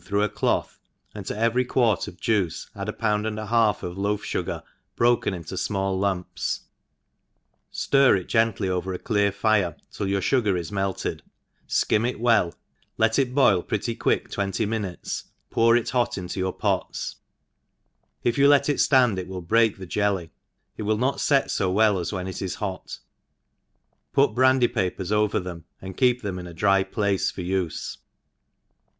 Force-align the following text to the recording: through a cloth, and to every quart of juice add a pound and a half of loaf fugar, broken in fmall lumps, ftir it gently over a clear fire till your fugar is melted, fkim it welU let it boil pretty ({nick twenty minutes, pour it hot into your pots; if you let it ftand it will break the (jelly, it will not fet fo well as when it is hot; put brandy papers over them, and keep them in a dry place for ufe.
through 0.03 0.23
a 0.23 0.29
cloth, 0.29 0.79
and 1.13 1.27
to 1.27 1.37
every 1.37 1.63
quart 1.63 2.07
of 2.07 2.19
juice 2.19 2.67
add 2.75 2.89
a 2.89 2.93
pound 2.93 3.27
and 3.27 3.37
a 3.37 3.45
half 3.45 3.83
of 3.83 3.99
loaf 3.99 4.23
fugar, 4.23 4.63
broken 4.95 5.31
in 5.31 5.43
fmall 5.43 5.95
lumps, 5.99 6.61
ftir 7.71 8.19
it 8.19 8.27
gently 8.27 8.67
over 8.67 8.93
a 8.95 8.97
clear 8.97 9.31
fire 9.31 9.75
till 9.91 10.07
your 10.07 10.19
fugar 10.19 10.57
is 10.57 10.71
melted, 10.71 11.21
fkim 11.69 12.09
it 12.09 12.17
welU 12.19 12.51
let 12.97 13.19
it 13.19 13.35
boil 13.35 13.61
pretty 13.61 13.93
({nick 13.95 14.27
twenty 14.31 14.65
minutes, 14.65 15.25
pour 15.51 15.77
it 15.77 15.91
hot 15.91 16.17
into 16.17 16.39
your 16.39 16.51
pots; 16.51 17.17
if 18.23 18.39
you 18.39 18.47
let 18.47 18.69
it 18.69 18.77
ftand 18.77 19.19
it 19.19 19.27
will 19.27 19.39
break 19.43 19.77
the 19.77 19.85
(jelly, 19.99 20.31
it 20.77 20.81
will 20.81 20.97
not 20.97 21.21
fet 21.21 21.51
fo 21.51 21.69
well 21.69 21.99
as 21.99 22.11
when 22.11 22.25
it 22.27 22.41
is 22.41 22.55
hot; 22.55 22.97
put 24.13 24.33
brandy 24.33 24.67
papers 24.67 25.11
over 25.11 25.39
them, 25.39 25.65
and 25.79 25.95
keep 25.95 26.23
them 26.23 26.39
in 26.39 26.47
a 26.47 26.55
dry 26.55 26.81
place 26.81 27.29
for 27.29 27.41
ufe. 27.41 27.97